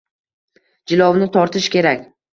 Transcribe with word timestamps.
Jilovni 0.93 1.29
tortish 1.37 1.69
kerak 1.77 2.07